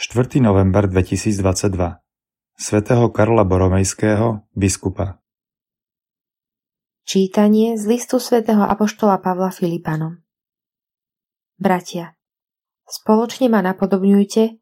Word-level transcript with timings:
4. 0.00 0.40
november 0.40 0.88
2022 0.88 1.76
svätého 2.56 3.12
Karola 3.12 3.44
Boromejského, 3.44 4.48
biskupa 4.56 5.20
Čítanie 7.04 7.76
z 7.76 7.84
listu 7.84 8.16
svätého 8.16 8.64
Apoštola 8.64 9.20
Pavla 9.20 9.52
Filipanom 9.52 10.24
Bratia, 11.60 12.16
spoločne 12.88 13.52
ma 13.52 13.60
napodobňujte 13.60 14.56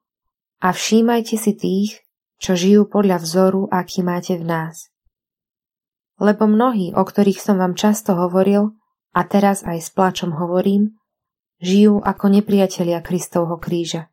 a 0.59 0.69
všímajte 0.75 1.39
si 1.39 1.53
tých, 1.55 2.03
čo 2.43 2.59
žijú 2.59 2.91
podľa 2.91 3.23
vzoru, 3.23 3.71
aký 3.71 4.03
máte 4.03 4.35
v 4.35 4.43
nás. 4.43 4.91
Lebo 6.19 6.51
mnohí, 6.51 6.91
o 6.99 7.07
ktorých 7.07 7.39
som 7.39 7.63
vám 7.63 7.79
často 7.79 8.19
hovoril, 8.19 8.75
a 9.15 9.23
teraz 9.23 9.63
aj 9.63 9.87
s 9.87 9.95
plačom 9.95 10.35
hovorím, 10.35 10.99
žijú 11.63 12.03
ako 12.03 12.27
nepriatelia 12.27 12.99
Kristovho 13.07 13.55
kríža. 13.63 14.11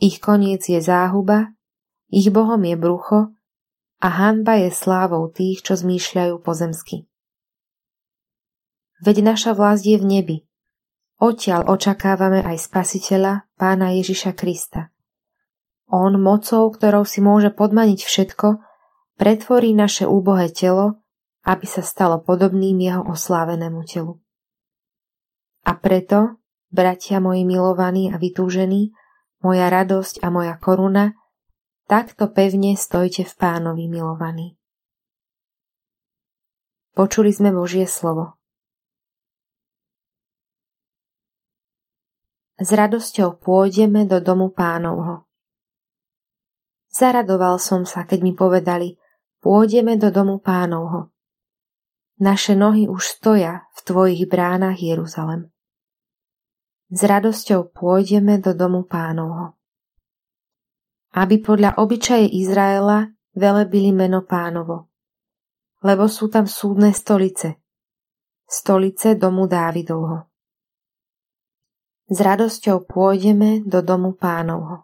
Ich 0.00 0.16
koniec 0.24 0.64
je 0.64 0.80
záhuba, 0.80 1.52
ich 2.08 2.32
bohom 2.32 2.64
je 2.64 2.72
brucho 2.72 3.36
a 4.00 4.08
hanba 4.08 4.56
je 4.56 4.72
slávou 4.72 5.28
tých, 5.28 5.60
čo 5.60 5.76
zmýšľajú 5.76 6.40
pozemsky. 6.40 7.04
Veď 9.04 9.20
naša 9.20 9.52
vlast 9.52 9.84
je 9.84 10.00
v 10.00 10.04
nebi. 10.08 10.36
Odtiaľ 11.20 11.68
očakávame 11.68 12.40
aj 12.40 12.64
spasiteľa, 12.64 13.44
pána 13.60 13.92
Ježiša 13.92 14.32
Krista. 14.32 14.88
On 15.92 16.16
mocou, 16.16 16.72
ktorou 16.72 17.04
si 17.04 17.20
môže 17.20 17.52
podmaniť 17.52 18.00
všetko, 18.00 18.56
pretvorí 19.20 19.76
naše 19.76 20.08
úbohé 20.08 20.48
telo, 20.48 21.04
aby 21.44 21.68
sa 21.68 21.84
stalo 21.84 22.24
podobným 22.24 22.80
jeho 22.80 23.04
oslávenému 23.04 23.84
telu. 23.84 24.16
A 25.68 25.76
preto, 25.76 26.40
bratia 26.72 27.20
moji 27.20 27.44
milovaní 27.44 28.08
a 28.08 28.16
vytúžení, 28.16 28.96
moja 29.40 29.66
radosť 29.72 30.20
a 30.24 30.28
moja 30.28 30.54
koruna, 30.56 31.16
takto 31.88 32.28
pevne 32.30 32.76
stojte 32.76 33.24
v 33.24 33.34
pánovi 33.36 33.88
milovaní. 33.88 34.60
Počuli 36.94 37.32
sme 37.32 37.50
Božie 37.50 37.88
slovo. 37.88 38.40
S 42.60 42.68
radosťou 42.76 43.40
pôjdeme 43.40 44.04
do 44.04 44.20
domu 44.20 44.52
pánovho. 44.52 45.24
Zaradoval 46.92 47.56
som 47.56 47.88
sa, 47.88 48.04
keď 48.04 48.20
mi 48.20 48.32
povedali, 48.36 49.00
pôjdeme 49.40 49.96
do 49.96 50.12
domu 50.12 50.42
pánovho. 50.42 51.08
Naše 52.20 52.52
nohy 52.52 52.84
už 52.84 53.16
stoja 53.16 53.64
v 53.72 53.80
tvojich 53.80 54.22
bránach 54.28 54.76
Jeruzalem. 54.76 55.49
S 56.90 57.06
radosťou 57.06 57.70
pôjdeme 57.70 58.42
do 58.42 58.50
domu 58.50 58.82
pánovho. 58.82 59.54
Aby 61.14 61.38
podľa 61.38 61.78
obyčaje 61.78 62.26
Izraela 62.34 63.14
velebili 63.30 63.94
meno 63.94 64.26
pánovo. 64.26 64.90
Lebo 65.86 66.10
sú 66.10 66.26
tam 66.26 66.50
súdne 66.50 66.90
stolice. 66.90 67.62
Stolice 68.42 69.14
domu 69.14 69.46
Dávidovho. 69.46 70.26
S 72.10 72.18
radosťou 72.18 72.82
pôjdeme 72.90 73.62
do 73.62 73.86
domu 73.86 74.18
pánovho. 74.18 74.82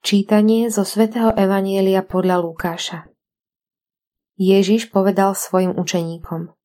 Čítanie 0.00 0.72
zo 0.72 0.88
svätého 0.88 1.36
Evanielia 1.36 2.00
podľa 2.00 2.40
Lukáša 2.40 3.12
Ježiš 4.40 4.88
povedal 4.88 5.36
svojim 5.36 5.76
učeníkom 5.76 6.55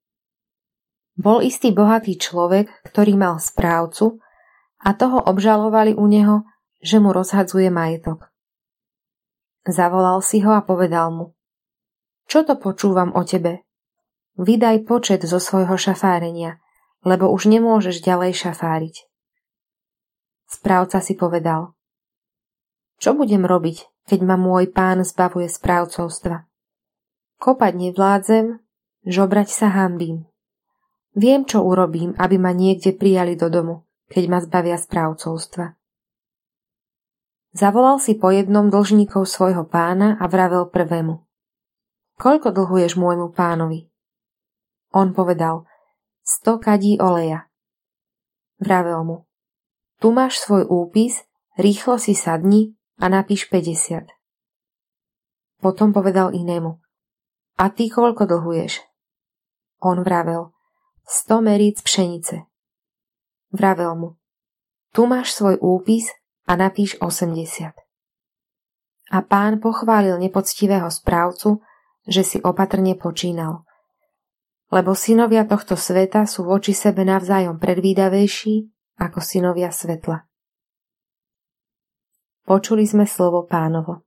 bol 1.21 1.45
istý 1.45 1.69
bohatý 1.69 2.17
človek, 2.17 2.65
ktorý 2.89 3.13
mal 3.13 3.37
správcu 3.37 4.17
a 4.81 4.97
toho 4.97 5.21
obžalovali 5.21 5.93
u 5.93 6.09
neho, 6.09 6.49
že 6.81 6.97
mu 6.97 7.13
rozhadzuje 7.13 7.69
majetok. 7.69 8.33
Zavolal 9.61 10.25
si 10.25 10.41
ho 10.41 10.57
a 10.57 10.65
povedal 10.65 11.13
mu 11.13 11.37
Čo 12.25 12.41
to 12.41 12.57
počúvam 12.57 13.13
o 13.13 13.21
tebe? 13.21 13.61
Vydaj 14.41 14.89
počet 14.89 15.21
zo 15.21 15.37
svojho 15.37 15.77
šafárenia, 15.77 16.57
lebo 17.05 17.29
už 17.29 17.45
nemôžeš 17.45 18.01
ďalej 18.01 18.41
šafáriť. 18.41 19.05
Správca 20.49 20.97
si 21.05 21.13
povedal 21.13 21.77
Čo 22.97 23.13
budem 23.13 23.45
robiť, 23.45 24.09
keď 24.09 24.19
ma 24.25 24.41
môj 24.41 24.73
pán 24.73 25.05
zbavuje 25.05 25.45
správcovstva? 25.45 26.49
Kopať 27.37 27.73
nevládzem, 27.77 28.57
žobrať 29.05 29.49
sa 29.53 29.69
hambím. 29.69 30.30
Viem, 31.11 31.43
čo 31.43 31.59
urobím, 31.67 32.15
aby 32.15 32.39
ma 32.39 32.55
niekde 32.55 32.95
prijali 32.95 33.35
do 33.35 33.51
domu, 33.51 33.83
keď 34.07 34.23
ma 34.31 34.39
zbavia 34.39 34.79
správcovstva. 34.79 35.75
Zavolal 37.51 37.99
si 37.99 38.15
po 38.15 38.31
jednom 38.31 38.71
dlžníkov 38.71 39.27
svojho 39.27 39.67
pána 39.67 40.15
a 40.15 40.31
vravel 40.31 40.71
prvému. 40.71 41.19
Koľko 42.15 42.55
dlhuješ 42.55 42.95
môjmu 42.95 43.35
pánovi? 43.35 43.91
On 44.95 45.11
povedal, 45.11 45.67
sto 46.23 46.63
kadí 46.63 46.95
oleja. 46.95 47.51
Vravel 48.63 49.03
mu, 49.03 49.17
tu 49.99 50.15
máš 50.15 50.39
svoj 50.39 50.63
úpis, 50.63 51.27
rýchlo 51.59 51.99
si 51.99 52.15
sadni 52.15 52.79
a 53.03 53.11
napíš 53.11 53.51
50. 53.51 54.07
Potom 55.59 55.91
povedal 55.91 56.31
inému, 56.31 56.79
a 57.59 57.67
ty 57.67 57.91
koľko 57.91 58.25
dlhuješ? 58.31 58.79
On 59.83 59.99
vravel, 60.01 60.55
sto 61.07 61.41
meríc 61.41 61.81
pšenice. 61.81 62.45
Vravel 63.51 63.93
mu, 63.95 64.09
tu 64.91 65.07
máš 65.07 65.35
svoj 65.35 65.59
úpis 65.59 66.11
a 66.47 66.59
napíš 66.59 66.99
80. 66.99 67.71
A 69.11 69.17
pán 69.23 69.59
pochválil 69.59 70.15
nepoctivého 70.19 70.87
správcu, 70.87 71.63
že 72.07 72.23
si 72.23 72.37
opatrne 72.39 72.95
počínal. 72.95 73.63
Lebo 74.71 74.95
synovia 74.95 75.43
tohto 75.43 75.75
sveta 75.75 76.23
sú 76.23 76.47
voči 76.47 76.71
sebe 76.71 77.03
navzájom 77.03 77.59
predvídavejší 77.59 78.71
ako 78.99 79.19
synovia 79.19 79.67
svetla. 79.71 80.23
Počuli 82.47 82.83
sme 82.87 83.03
slovo 83.07 83.47
pánovo. 83.47 84.03